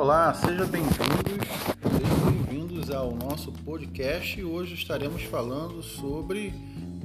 Olá, 0.00 0.32
sejam 0.32 0.66
bem-vindos, 0.66 1.46
sejam 1.82 2.30
bem-vindos 2.32 2.90
ao 2.90 3.12
nosso 3.12 3.52
podcast. 3.52 4.42
Hoje 4.42 4.72
estaremos 4.72 5.24
falando 5.24 5.82
sobre 5.82 6.54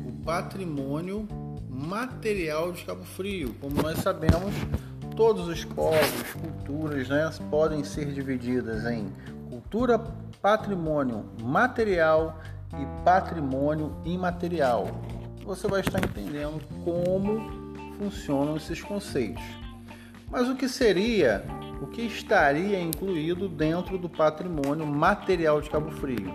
o 0.08 0.24
patrimônio 0.24 1.28
material 1.70 2.72
de 2.72 2.86
Cabo 2.86 3.04
Frio. 3.04 3.54
Como 3.60 3.82
nós 3.82 4.00
sabemos, 4.00 4.56
todos 5.14 5.46
os 5.50 5.66
povos, 5.66 6.34
culturas, 6.42 7.10
né, 7.10 7.30
podem 7.52 7.84
ser 7.84 8.14
divididas 8.14 8.86
em 8.86 9.12
cultura, 9.50 10.00
patrimônio 10.42 11.26
material 11.44 12.40
e 12.80 13.04
patrimônio 13.04 13.94
imaterial. 14.06 14.88
Você 15.44 15.68
vai 15.68 15.82
estar 15.82 16.00
entendendo 16.02 16.64
como 16.86 17.92
funcionam 17.98 18.56
esses 18.56 18.82
conceitos. 18.82 19.44
Mas 20.32 20.48
o 20.48 20.56
que 20.56 20.70
seria 20.70 21.44
o 21.82 21.88
que 21.88 22.02
estaria 22.02 22.80
incluído 22.80 23.48
dentro 23.48 23.98
do 23.98 24.10
patrimônio 24.10 24.86
material 24.86 25.62
de 25.62 25.70
Cabo 25.70 25.92
Frio. 25.92 26.34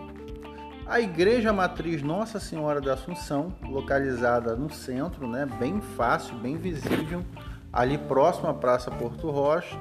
A 0.87 1.01
Igreja 1.01 1.53
Matriz 1.53 2.03
Nossa 2.03 2.41
Senhora 2.41 2.80
da 2.80 2.95
Assunção, 2.95 3.55
localizada 3.63 4.57
no 4.57 4.71
centro, 4.73 5.29
né, 5.29 5.47
bem 5.59 5.80
fácil, 5.80 6.35
bem 6.37 6.57
visível, 6.57 7.25
ali 7.73 7.97
próximo 7.97 8.49
à 8.49 8.55
Praça 8.55 8.91
Porto 8.91 9.30
Rocha, 9.30 9.79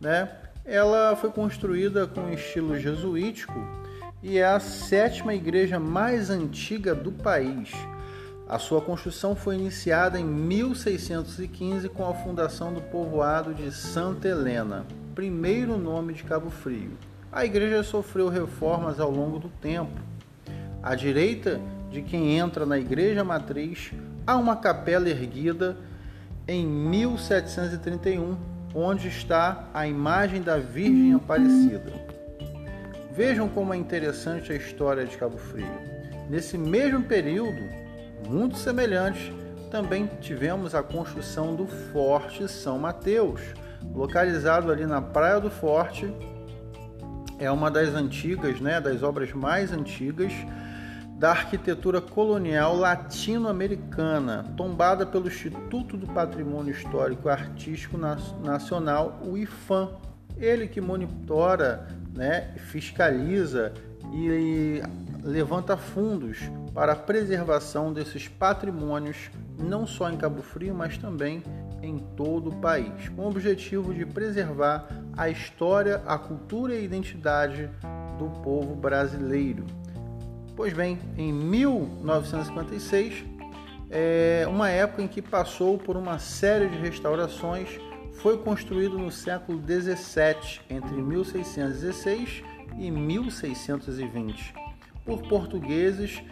né, 0.00 0.28
ela 0.64 1.14
foi 1.16 1.30
construída 1.30 2.06
com 2.06 2.32
estilo 2.32 2.78
jesuítico 2.78 3.54
e 4.22 4.38
é 4.38 4.44
a 4.44 4.60
sétima 4.60 5.34
igreja 5.34 5.78
mais 5.78 6.30
antiga 6.30 6.94
do 6.94 7.10
país. 7.10 7.70
A 8.48 8.58
sua 8.58 8.80
construção 8.80 9.34
foi 9.34 9.54
iniciada 9.54 10.18
em 10.18 10.24
1615 10.24 11.88
com 11.88 12.06
a 12.06 12.12
fundação 12.12 12.72
do 12.72 12.82
povoado 12.82 13.54
de 13.54 13.70
Santa 13.72 14.28
Helena, 14.28 14.84
primeiro 15.14 15.78
nome 15.78 16.12
de 16.12 16.24
Cabo 16.24 16.50
Frio. 16.50 16.90
A 17.30 17.44
igreja 17.44 17.82
sofreu 17.82 18.28
reformas 18.28 19.00
ao 19.00 19.10
longo 19.10 19.38
do 19.38 19.48
tempo. 19.48 19.98
À 20.82 20.94
direita 20.94 21.60
de 21.90 22.02
quem 22.02 22.36
entra 22.36 22.66
na 22.66 22.78
igreja 22.78 23.24
matriz 23.24 23.92
há 24.26 24.36
uma 24.36 24.56
capela 24.56 25.08
erguida 25.08 25.76
em 26.46 26.66
1731, 26.66 28.36
onde 28.74 29.08
está 29.08 29.68
a 29.72 29.86
imagem 29.86 30.42
da 30.42 30.58
Virgem 30.58 31.14
Aparecida. 31.14 31.92
Vejam 33.14 33.48
como 33.48 33.72
é 33.72 33.76
interessante 33.76 34.52
a 34.52 34.56
história 34.56 35.06
de 35.06 35.16
Cabo 35.16 35.38
Frio. 35.38 35.70
Nesse 36.28 36.58
mesmo 36.58 37.02
período, 37.02 37.62
muito 38.28 38.56
semelhantes, 38.56 39.32
também 39.70 40.06
tivemos 40.20 40.74
a 40.74 40.82
construção 40.82 41.54
do 41.54 41.66
Forte 41.66 42.46
São 42.46 42.78
Mateus, 42.78 43.40
localizado 43.94 44.70
ali 44.70 44.84
na 44.84 45.00
Praia 45.00 45.40
do 45.40 45.50
Forte. 45.50 46.12
É 47.38 47.50
uma 47.50 47.70
das 47.70 47.94
antigas, 47.94 48.60
né, 48.60 48.80
das 48.80 49.02
obras 49.02 49.32
mais 49.32 49.72
antigas 49.72 50.32
da 51.18 51.30
arquitetura 51.30 52.00
colonial 52.00 52.76
latino-americana, 52.76 54.44
tombada 54.56 55.06
pelo 55.06 55.28
Instituto 55.28 55.96
do 55.96 56.06
Patrimônio 56.08 56.72
Histórico 56.72 57.28
e 57.28 57.30
Artístico 57.30 57.96
Nacional, 57.96 59.20
o 59.24 59.38
IFAM. 59.38 59.88
Ele 60.36 60.66
que 60.66 60.80
monitora, 60.80 61.86
né, 62.12 62.52
fiscaliza 62.56 63.72
e 64.12 64.82
levanta 65.22 65.76
fundos 65.76 66.38
para 66.74 66.92
a 66.92 66.96
preservação 66.96 67.92
desses 67.92 68.28
patrimônios, 68.28 69.30
não 69.58 69.86
só 69.86 70.10
em 70.10 70.16
Cabo 70.16 70.42
Frio, 70.42 70.74
mas 70.74 70.96
também 70.96 71.42
em 71.82 71.98
todo 71.98 72.50
o 72.50 72.56
país, 72.56 73.08
com 73.10 73.22
o 73.22 73.28
objetivo 73.28 73.92
de 73.92 74.06
preservar 74.06 74.88
a 75.16 75.28
história, 75.28 76.02
a 76.06 76.16
cultura 76.16 76.74
e 76.74 76.78
a 76.78 76.80
identidade 76.80 77.68
do 78.18 78.30
povo 78.42 78.74
brasileiro. 78.74 79.64
Pois 80.56 80.72
bem, 80.72 80.98
em 81.16 81.32
1956, 81.32 83.24
é 83.90 84.46
uma 84.48 84.70
época 84.70 85.02
em 85.02 85.08
que 85.08 85.20
passou 85.20 85.76
por 85.76 85.96
uma 85.96 86.18
série 86.18 86.68
de 86.68 86.78
restaurações, 86.78 87.68
foi 88.14 88.38
construído 88.38 88.96
no 88.98 89.10
século 89.10 89.58
17, 89.58 90.62
entre 90.70 90.94
1616 90.94 92.42
e 92.78 92.90
1620 92.90 94.54
por 95.04 95.22
portugueses, 95.22 96.22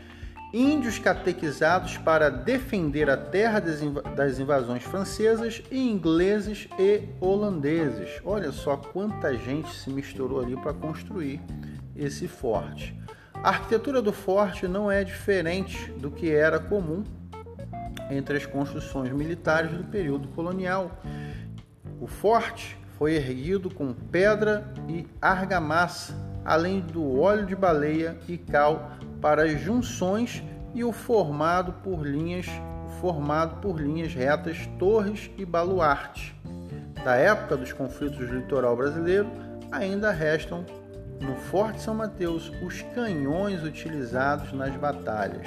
índios 0.52 0.98
catequizados 0.98 1.96
para 1.98 2.28
defender 2.28 3.08
a 3.08 3.16
terra 3.16 3.60
das 3.60 4.38
invasões 4.38 4.82
francesas 4.82 5.62
e 5.70 5.78
ingleses 5.88 6.68
e 6.78 7.04
holandeses. 7.20 8.20
Olha 8.24 8.50
só 8.50 8.76
quanta 8.76 9.36
gente 9.36 9.72
se 9.72 9.90
misturou 9.90 10.40
ali 10.40 10.56
para 10.56 10.74
construir 10.74 11.40
esse 11.94 12.26
forte. 12.26 12.98
A 13.34 13.50
arquitetura 13.50 14.02
do 14.02 14.12
forte 14.12 14.66
não 14.66 14.90
é 14.90 15.04
diferente 15.04 15.90
do 15.92 16.10
que 16.10 16.30
era 16.30 16.58
comum 16.58 17.04
entre 18.10 18.36
as 18.36 18.44
construções 18.44 19.12
militares 19.12 19.70
do 19.70 19.84
período 19.84 20.28
colonial. 20.28 21.00
O 22.00 22.06
forte 22.06 22.76
foi 22.98 23.14
erguido 23.14 23.72
com 23.72 23.94
pedra 23.94 24.74
e 24.88 25.06
argamassa 25.22 26.14
além 26.44 26.80
do 26.80 27.18
óleo 27.18 27.46
de 27.46 27.54
baleia 27.54 28.18
e 28.28 28.36
cal 28.36 28.92
para 29.20 29.44
as 29.44 29.60
junções 29.60 30.42
e 30.74 30.84
o 30.84 30.92
formado 30.92 31.72
por 31.82 32.06
linhas 32.06 32.46
formado 33.00 33.60
por 33.60 33.80
linhas 33.80 34.12
retas, 34.12 34.68
torres 34.78 35.30
e 35.38 35.44
baluarte. 35.44 36.34
Da 37.02 37.16
época 37.16 37.56
dos 37.56 37.72
conflitos 37.72 38.18
do 38.18 38.34
litoral 38.34 38.76
brasileiro, 38.76 39.28
ainda 39.72 40.10
restam 40.10 40.64
no 41.20 41.34
Forte 41.34 41.80
São 41.80 41.94
Mateus 41.94 42.52
os 42.62 42.82
canhões 42.94 43.62
utilizados 43.62 44.52
nas 44.52 44.74
batalhas. 44.76 45.46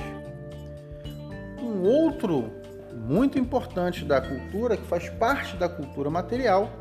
Um 1.62 1.82
outro 1.84 2.52
muito 2.94 3.38
importante 3.38 4.04
da 4.04 4.20
cultura, 4.20 4.78
que 4.78 4.88
faz 4.88 5.10
parte 5.10 5.56
da 5.56 5.70
cultura 5.70 6.10
material, 6.10 6.72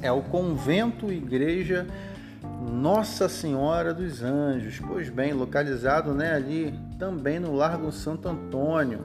é 0.00 0.12
o 0.12 0.22
convento 0.22 1.12
igreja 1.12 1.86
nossa 2.68 3.28
Senhora 3.28 3.92
dos 3.92 4.22
Anjos, 4.22 4.78
pois 4.86 5.08
bem, 5.08 5.32
localizado 5.32 6.14
né, 6.14 6.34
ali 6.34 6.72
também 6.98 7.40
no 7.40 7.54
Largo 7.54 7.90
Santo 7.90 8.28
Antônio, 8.28 9.00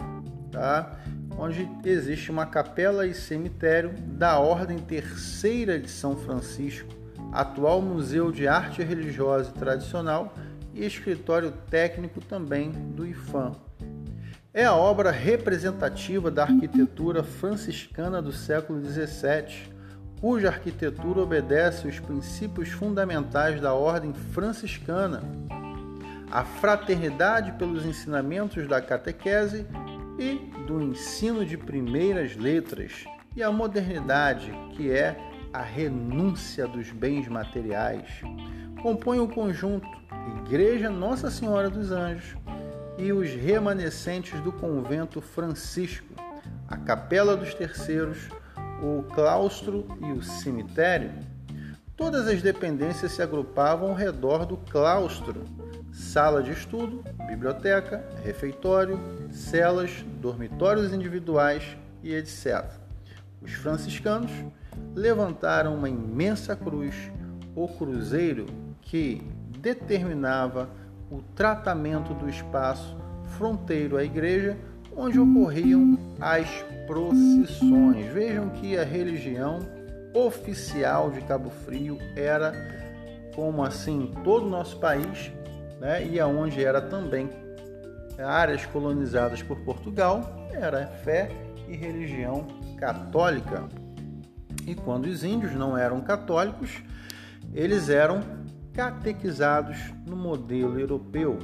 tá? 0.51 0.99
onde 1.37 1.67
existe 1.83 2.29
uma 2.29 2.45
capela 2.45 3.07
e 3.07 3.13
cemitério 3.13 3.93
da 3.97 4.37
Ordem 4.39 4.77
Terceira 4.77 5.79
de 5.79 5.89
São 5.89 6.15
Francisco, 6.15 6.89
atual 7.31 7.81
Museu 7.81 8.31
de 8.31 8.47
Arte 8.47 8.83
Religiosa 8.83 9.49
e 9.49 9.59
Tradicional 9.59 10.33
e 10.73 10.85
escritório 10.85 11.51
técnico 11.69 12.21
também 12.21 12.71
do 12.71 13.05
IFAM. 13.05 13.53
É 14.53 14.65
a 14.65 14.75
obra 14.75 15.09
representativa 15.09 16.29
da 16.29 16.43
arquitetura 16.43 17.23
franciscana 17.23 18.21
do 18.21 18.31
século 18.31 18.79
XVII, 18.85 19.72
cuja 20.23 20.47
arquitetura 20.47 21.19
obedece 21.19 21.85
os 21.85 21.99
princípios 21.99 22.69
fundamentais 22.69 23.59
da 23.59 23.73
ordem 23.73 24.13
franciscana, 24.13 25.21
a 26.31 26.45
fraternidade 26.45 27.51
pelos 27.57 27.85
ensinamentos 27.85 28.65
da 28.65 28.81
catequese 28.81 29.67
e 30.17 30.35
do 30.65 30.81
ensino 30.81 31.45
de 31.45 31.57
primeiras 31.57 32.37
letras, 32.37 33.03
e 33.35 33.43
a 33.43 33.51
modernidade, 33.51 34.53
que 34.77 34.89
é 34.89 35.17
a 35.51 35.61
renúncia 35.61 36.65
dos 36.69 36.89
bens 36.89 37.27
materiais. 37.27 38.21
Compõe 38.81 39.19
o 39.19 39.27
conjunto 39.27 39.85
Igreja 40.45 40.89
Nossa 40.89 41.29
Senhora 41.29 41.69
dos 41.69 41.91
Anjos 41.91 42.37
e 42.97 43.11
os 43.11 43.29
remanescentes 43.29 44.39
do 44.39 44.53
convento 44.53 45.19
Francisco, 45.19 46.13
a 46.69 46.77
Capela 46.77 47.35
dos 47.35 47.53
Terceiros, 47.53 48.29
o 48.83 49.01
claustro 49.03 49.87
e 50.01 50.11
o 50.11 50.21
cemitério, 50.21 51.11
todas 51.95 52.27
as 52.27 52.41
dependências 52.41 53.13
se 53.13 53.21
agrupavam 53.21 53.89
ao 53.89 53.95
redor 53.95 54.45
do 54.45 54.57
claustro, 54.57 55.45
sala 55.89 56.43
de 56.43 56.51
estudo, 56.51 57.01
biblioteca, 57.25 58.03
refeitório, 58.25 58.99
celas, 59.31 60.03
dormitórios 60.19 60.93
individuais 60.93 61.77
e 62.03 62.13
etc. 62.13 62.65
Os 63.41 63.53
franciscanos 63.53 64.31
levantaram 64.93 65.75
uma 65.75 65.87
imensa 65.87 66.53
cruz, 66.53 66.93
o 67.55 67.69
cruzeiro, 67.69 68.45
que 68.81 69.21
determinava 69.59 70.69
o 71.09 71.21
tratamento 71.35 72.13
do 72.13 72.27
espaço 72.27 72.97
fronteiro 73.37 73.95
à 73.95 74.03
igreja 74.03 74.57
onde 74.95 75.19
ocorriam 75.19 75.97
as 76.19 76.47
procissões. 76.85 78.05
Vejam 78.07 78.49
que 78.49 78.77
a 78.77 78.83
religião 78.83 79.59
oficial 80.13 81.09
de 81.09 81.21
Cabo 81.21 81.49
Frio 81.49 81.97
era, 82.15 82.53
como 83.35 83.63
assim, 83.63 84.11
todo 84.23 84.45
o 84.45 84.49
nosso 84.49 84.79
país, 84.79 85.31
né, 85.79 86.05
e 86.05 86.19
aonde 86.19 86.63
era 86.63 86.81
também 86.81 87.29
áreas 88.19 88.65
colonizadas 88.65 89.41
por 89.41 89.59
Portugal, 89.61 90.47
era 90.51 90.85
fé 90.85 91.29
e 91.67 91.75
religião 91.75 92.45
católica. 92.77 93.63
E 94.67 94.75
quando 94.75 95.05
os 95.05 95.23
índios 95.23 95.53
não 95.53 95.77
eram 95.77 95.99
católicos, 96.01 96.81
eles 97.53 97.89
eram 97.89 98.21
catequizados 98.71 99.77
no 100.07 100.15
modelo 100.15 100.79
europeu. 100.79 101.37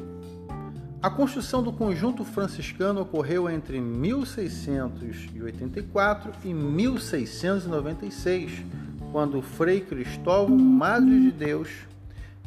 A 1.01 1.09
construção 1.09 1.63
do 1.63 1.71
conjunto 1.71 2.25
franciscano 2.25 2.99
ocorreu 2.99 3.49
entre 3.49 3.79
1684 3.79 6.33
e 6.43 6.53
1696, 6.53 8.65
quando 9.09 9.41
Frei 9.41 9.79
Cristóvão 9.79 10.57
Madre 10.57 11.21
de 11.21 11.31
Deus 11.31 11.69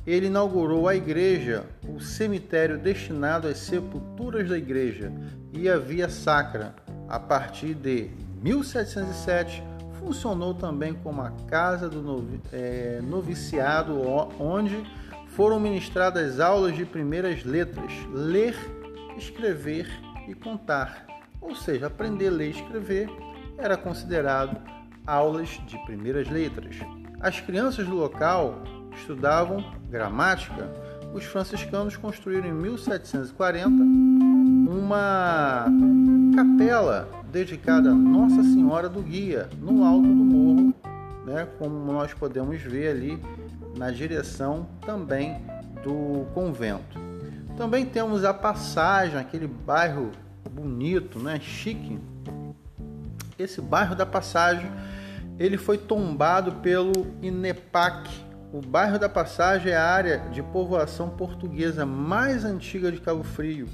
ele 0.06 0.26
inaugurou 0.26 0.86
a 0.86 0.94
igreja, 0.94 1.64
o 1.88 1.98
cemitério 1.98 2.76
destinado 2.76 3.48
às 3.48 3.56
sepulturas 3.56 4.50
da 4.50 4.58
igreja 4.58 5.10
e 5.50 5.66
a 5.66 5.78
via 5.78 6.10
sacra. 6.10 6.74
A 7.08 7.18
partir 7.18 7.72
de 7.72 8.10
1707, 8.42 9.62
funcionou 9.98 10.52
também 10.52 10.92
como 10.92 11.22
a 11.22 11.30
casa 11.48 11.88
do 11.88 12.02
novi 12.02 12.38
é, 12.52 13.00
noviciado, 13.02 13.98
onde 14.38 14.84
foram 15.34 15.58
ministradas 15.58 16.40
aulas 16.40 16.76
de 16.76 16.84
primeiras 16.84 17.44
letras, 17.44 17.92
ler, 18.12 18.54
escrever 19.16 19.88
e 20.28 20.34
contar. 20.34 21.06
Ou 21.40 21.54
seja, 21.54 21.86
aprender 21.86 22.28
a 22.28 22.30
ler 22.30 22.48
e 22.48 22.50
escrever 22.50 23.08
era 23.56 23.76
considerado 23.76 24.60
aulas 25.06 25.48
de 25.66 25.78
primeiras 25.84 26.28
letras. 26.28 26.76
As 27.20 27.40
crianças 27.40 27.86
do 27.86 27.94
local 27.94 28.62
estudavam 28.94 29.64
gramática, 29.88 30.70
os 31.14 31.24
franciscanos 31.24 31.96
construíram 31.96 32.48
em 32.48 32.52
1740 32.52 33.68
uma 34.70 35.66
capela 36.34 37.08
dedicada 37.30 37.90
a 37.90 37.94
Nossa 37.94 38.42
Senhora 38.42 38.88
do 38.88 39.02
Guia, 39.02 39.48
no 39.60 39.84
alto 39.84 40.06
do 40.06 40.14
morro, 40.14 40.74
né, 41.24 41.46
como 41.58 41.74
nós 41.92 42.12
podemos 42.12 42.60
ver 42.60 42.88
ali 42.88 43.18
na 43.76 43.90
direção 43.90 44.66
também 44.84 45.40
do 45.82 46.26
convento. 46.34 46.98
Também 47.56 47.84
temos 47.84 48.24
a 48.24 48.32
passagem, 48.32 49.18
aquele 49.18 49.46
bairro 49.46 50.10
bonito, 50.50 51.18
né, 51.18 51.38
chique. 51.40 51.98
Esse 53.38 53.60
bairro 53.60 53.94
da 53.94 54.06
passagem, 54.06 54.70
ele 55.38 55.56
foi 55.56 55.78
tombado 55.78 56.52
pelo 56.56 56.92
INEPAC, 57.20 58.08
o 58.52 58.60
bairro 58.60 58.98
da 58.98 59.08
Passagem 59.08 59.72
é 59.72 59.76
a 59.76 59.82
área 59.82 60.18
de 60.30 60.42
povoação 60.42 61.08
portuguesa 61.08 61.86
mais 61.86 62.44
antiga 62.44 62.92
de 62.92 63.00
Cabo 63.00 63.22
Frio 63.22 63.66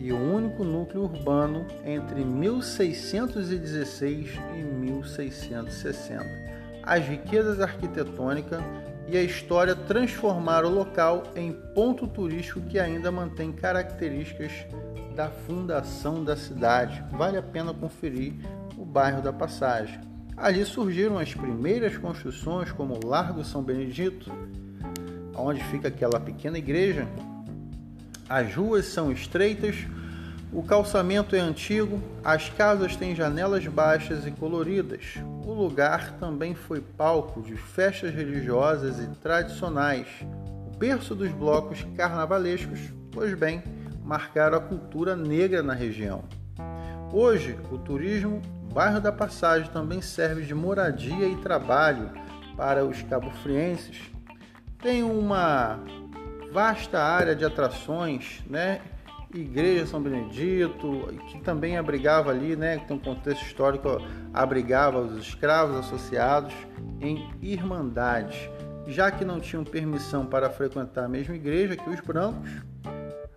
e 0.00 0.10
o 0.10 0.16
único 0.16 0.64
núcleo 0.64 1.02
urbano 1.02 1.66
entre 1.84 2.24
1616 2.24 4.30
e 4.54 4.62
1660. 4.62 6.24
As 6.82 7.06
riquezas 7.06 7.60
arquitetônicas 7.60 8.62
e 9.08 9.16
a 9.16 9.22
história 9.22 9.74
transformaram 9.74 10.68
o 10.68 10.74
local 10.74 11.22
em 11.36 11.52
ponto 11.52 12.06
turístico 12.06 12.60
que 12.60 12.78
ainda 12.78 13.10
mantém 13.10 13.52
características 13.52 14.52
da 15.14 15.30
fundação 15.30 16.24
da 16.24 16.36
cidade. 16.36 17.02
Vale 17.12 17.38
a 17.38 17.42
pena 17.42 17.72
conferir 17.72 18.34
o 18.76 18.84
bairro 18.84 19.22
da 19.22 19.32
Passagem. 19.32 20.00
Ali 20.36 20.64
surgiram 20.66 21.18
as 21.18 21.32
primeiras 21.32 21.96
construções, 21.96 22.70
como 22.70 22.94
o 22.94 23.06
Largo 23.06 23.42
São 23.42 23.62
Benedito, 23.62 24.30
onde 25.34 25.64
fica 25.64 25.88
aquela 25.88 26.20
pequena 26.20 26.58
igreja. 26.58 27.08
As 28.28 28.54
ruas 28.54 28.86
são 28.86 29.10
estreitas, 29.10 29.76
o 30.56 30.62
calçamento 30.62 31.36
é 31.36 31.38
antigo, 31.38 32.02
as 32.24 32.48
casas 32.48 32.96
têm 32.96 33.14
janelas 33.14 33.66
baixas 33.66 34.26
e 34.26 34.30
coloridas. 34.30 35.16
O 35.44 35.52
lugar 35.52 36.12
também 36.12 36.54
foi 36.54 36.80
palco 36.80 37.42
de 37.42 37.54
festas 37.54 38.14
religiosas 38.14 38.98
e 38.98 39.06
tradicionais, 39.20 40.06
o 40.66 40.74
berço 40.74 41.14
dos 41.14 41.30
blocos 41.30 41.86
carnavalescos, 41.94 42.80
pois 43.12 43.34
bem, 43.34 43.62
marcaram 44.02 44.56
a 44.56 44.60
cultura 44.62 45.14
negra 45.14 45.62
na 45.62 45.74
região. 45.74 46.24
Hoje, 47.12 47.58
o 47.70 47.76
turismo 47.76 48.40
bairro 48.72 48.98
da 48.98 49.12
Passagem 49.12 49.70
também 49.70 50.00
serve 50.00 50.40
de 50.40 50.54
moradia 50.54 51.28
e 51.28 51.36
trabalho 51.36 52.10
para 52.56 52.82
os 52.82 53.02
cabofrienses. 53.02 54.10
Tem 54.78 55.02
uma 55.02 55.80
vasta 56.50 56.98
área 56.98 57.36
de 57.36 57.44
atrações, 57.44 58.40
né? 58.48 58.80
Igreja 59.40 59.86
São 59.86 60.02
Benedito, 60.02 61.08
que 61.28 61.38
também 61.40 61.76
abrigava 61.76 62.30
ali, 62.30 62.56
né, 62.56 62.78
tem 62.78 62.96
um 62.96 63.00
contexto 63.00 63.44
histórico, 63.44 64.00
abrigava 64.32 65.00
os 65.00 65.18
escravos 65.18 65.76
associados 65.76 66.54
em 67.00 67.28
irmandades. 67.42 68.50
Já 68.86 69.10
que 69.10 69.24
não 69.24 69.40
tinham 69.40 69.64
permissão 69.64 70.24
para 70.24 70.48
frequentar 70.48 71.04
a 71.04 71.08
mesma 71.08 71.34
igreja 71.34 71.76
que 71.76 71.90
os 71.90 72.00
brancos, 72.00 72.48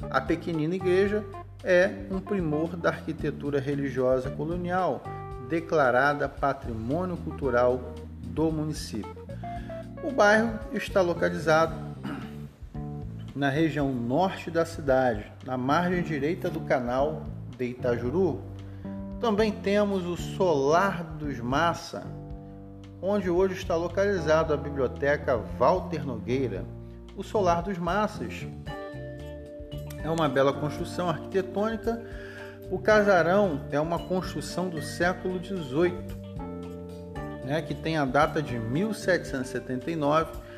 a 0.10 0.22
pequenina 0.22 0.76
igreja 0.76 1.24
é 1.64 1.92
um 2.10 2.20
primor 2.20 2.76
da 2.78 2.90
arquitetura 2.90 3.60
religiosa 3.60 4.30
colonial, 4.30 5.04
declarada 5.50 6.30
Patrimônio 6.30 7.18
Cultural 7.18 7.94
do 8.22 8.52
município. 8.52 9.28
O 10.04 10.12
bairro 10.12 10.60
está 10.72 11.02
localizado 11.02 11.89
na 13.36 13.50
região 13.50 13.92
norte 13.94 14.50
da 14.50 14.66
cidade, 14.66 15.32
na 15.46 15.58
margem 15.58 16.04
direita 16.04 16.50
do 16.50 16.62
canal 16.62 17.24
de 17.58 17.66
Itajuru. 17.66 18.42
Também 19.20 19.52
temos 19.52 20.06
o 20.06 20.16
Solar 20.16 21.04
dos 21.04 21.40
Massa, 21.40 22.04
onde 23.02 23.30
hoje 23.30 23.56
está 23.56 23.76
localizado 23.76 24.54
a 24.54 24.58
Biblioteca 24.58 25.38
Walter 25.58 26.06
Nogueira. 26.06 26.66
O 27.16 27.24
Solar 27.24 27.62
dos 27.62 27.78
Massas 27.78 28.48
é 30.04 30.10
uma 30.10 30.30
bela 30.30 30.54
construção 30.54 31.10
arquitetônica 31.10 32.02
o 32.72 32.78
casarão 32.78 33.62
é 33.72 33.80
uma 33.80 33.98
construção 33.98 34.70
do 34.70 34.80
século 34.80 35.44
XVIII, 35.44 35.92
né, 37.44 37.64
que 37.64 37.74
tem 37.74 37.98
a 37.98 38.06
data 38.06 38.44
de 38.44 38.60
1779. 38.60 40.49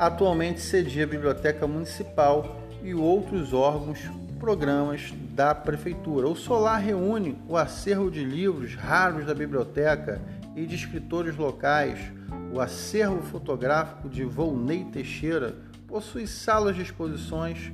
Atualmente 0.00 0.62
cedia 0.62 1.04
a 1.04 1.06
Biblioteca 1.06 1.66
Municipal 1.66 2.58
e 2.82 2.94
outros 2.94 3.52
órgãos, 3.52 3.98
programas 4.38 5.12
da 5.34 5.54
Prefeitura. 5.54 6.26
O 6.26 6.34
solar 6.34 6.80
reúne 6.80 7.36
o 7.46 7.54
acervo 7.54 8.10
de 8.10 8.24
livros 8.24 8.74
raros 8.74 9.26
da 9.26 9.34
biblioteca 9.34 10.18
e 10.56 10.64
de 10.64 10.74
escritores 10.74 11.36
locais. 11.36 11.98
O 12.50 12.62
acervo 12.62 13.20
fotográfico 13.24 14.08
de 14.08 14.24
Volney 14.24 14.86
Teixeira 14.86 15.54
possui 15.86 16.26
salas 16.26 16.76
de 16.76 16.80
exposições 16.80 17.70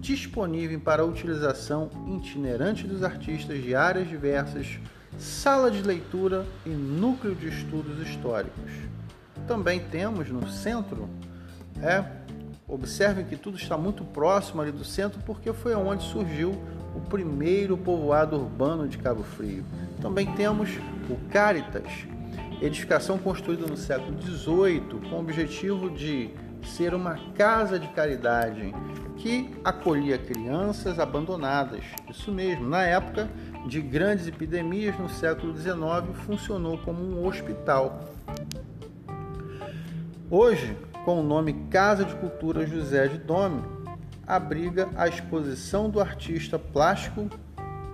disponível 0.00 0.80
para 0.80 1.04
utilização 1.04 1.90
itinerante 2.16 2.86
dos 2.86 3.02
artistas 3.02 3.62
de 3.62 3.74
áreas 3.74 4.08
diversas, 4.08 4.78
sala 5.18 5.70
de 5.70 5.82
leitura 5.82 6.46
e 6.64 6.70
núcleo 6.70 7.34
de 7.34 7.48
estudos 7.48 8.00
históricos. 8.08 8.72
Também 9.46 9.80
temos 9.80 10.30
no 10.30 10.48
centro, 10.48 11.08
é, 11.82 12.04
observem 12.66 13.24
que 13.24 13.36
tudo 13.36 13.56
está 13.56 13.76
muito 13.76 14.04
próximo 14.04 14.60
ali 14.60 14.72
do 14.72 14.84
centro 14.84 15.20
porque 15.24 15.52
foi 15.52 15.74
onde 15.74 16.04
surgiu 16.04 16.54
o 16.94 17.00
primeiro 17.00 17.76
povoado 17.76 18.36
urbano 18.36 18.88
de 18.88 18.98
Cabo 18.98 19.22
Frio. 19.22 19.64
Também 20.00 20.26
temos 20.34 20.70
o 21.08 21.16
Caritas, 21.30 22.06
edificação 22.60 23.18
construída 23.18 23.66
no 23.66 23.76
século 23.76 24.20
XVIII 24.20 25.08
com 25.08 25.16
o 25.16 25.20
objetivo 25.20 25.90
de 25.90 26.30
ser 26.66 26.94
uma 26.94 27.18
casa 27.34 27.78
de 27.78 27.88
caridade 27.88 28.74
que 29.16 29.50
acolhia 29.64 30.18
crianças 30.18 30.98
abandonadas. 30.98 31.84
Isso 32.08 32.30
mesmo, 32.30 32.68
na 32.68 32.82
época 32.82 33.28
de 33.66 33.80
grandes 33.80 34.26
epidemias 34.26 34.98
no 34.98 35.08
século 35.08 35.56
XIX, 35.56 35.76
funcionou 36.26 36.78
como 36.78 37.02
um 37.02 37.26
hospital. 37.26 38.00
Hoje, 40.30 40.76
com 41.08 41.20
o 41.20 41.22
nome 41.22 41.54
Casa 41.70 42.04
de 42.04 42.14
Cultura 42.16 42.66
José 42.66 43.08
de 43.08 43.16
Dome, 43.16 43.62
abriga 44.26 44.90
a 44.94 45.08
exposição 45.08 45.88
do 45.88 46.02
artista 46.02 46.58
plástico 46.58 47.30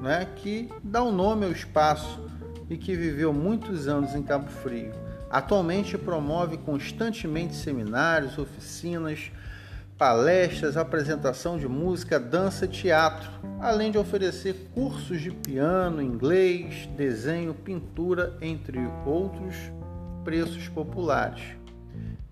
né, 0.01 0.27
que 0.35 0.69
dá 0.83 1.01
o 1.01 1.11
um 1.11 1.13
nome 1.13 1.47
ao 1.47 1.53
espaço 1.53 2.29
e 2.69 2.77
que 2.77 2.97
viveu 2.97 3.33
muitos 3.33 3.87
anos 3.87 4.17
em 4.17 4.23
Cabo 4.25 4.51
Frio. 4.51 4.91
Atualmente 5.31 5.97
promove 5.97 6.57
constantemente 6.59 7.55
seminários, 7.55 8.37
oficinas, 8.37 9.31
palestras, 9.97 10.77
apresentação 10.77 11.57
de 11.57 11.69
música, 11.69 12.19
dança 12.19 12.67
teatro, 12.67 13.31
além 13.61 13.93
de 13.93 13.99
oferecer 13.99 14.71
cursos 14.75 15.21
de 15.21 15.31
piano, 15.31 16.03
inglês, 16.03 16.89
desenho, 16.97 17.55
pintura, 17.55 18.37
entre 18.41 18.81
outros 19.07 19.55
preços 20.25 20.69
populares. 20.69 21.63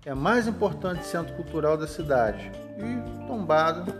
É 0.05 0.13
mais 0.13 0.49
importante 0.49 1.05
centro 1.05 1.33
cultural 1.35 1.77
da 1.77 1.87
cidade 1.87 2.51
e 2.77 3.25
tombado 3.25 3.93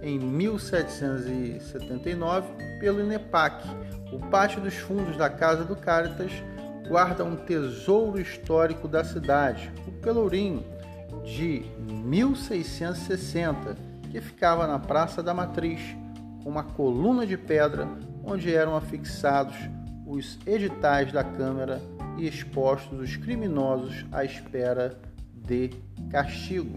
em 0.00 0.16
1779 0.16 2.46
pelo 2.78 3.00
INEPAC. 3.00 3.66
O 4.12 4.20
pátio 4.30 4.60
dos 4.60 4.74
fundos 4.74 5.16
da 5.16 5.28
Casa 5.28 5.64
do 5.64 5.74
Caritas 5.74 6.30
guarda 6.86 7.24
um 7.24 7.34
tesouro 7.34 8.20
histórico 8.20 8.86
da 8.86 9.02
cidade, 9.02 9.72
o 9.84 9.90
Pelourinho, 9.90 10.64
de 11.24 11.64
1660, 11.76 13.74
que 14.12 14.20
ficava 14.20 14.64
na 14.64 14.78
Praça 14.78 15.24
da 15.24 15.34
Matriz, 15.34 15.80
com 16.40 16.50
uma 16.50 16.62
coluna 16.62 17.26
de 17.26 17.36
pedra 17.36 17.88
onde 18.22 18.54
eram 18.54 18.76
afixados 18.76 19.56
os 20.06 20.38
editais 20.46 21.10
da 21.10 21.24
Câmara 21.24 21.82
e 22.16 22.28
expostos 22.28 23.00
os 23.00 23.16
criminosos 23.16 24.06
à 24.12 24.24
espera 24.24 24.96
de 25.48 25.70
castigo. 26.10 26.76